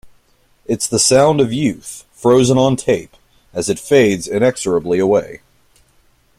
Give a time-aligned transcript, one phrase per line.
[0.65, 3.15] It's the sound of youth, frozen on tape,
[3.53, 5.41] as it fades inexorably away.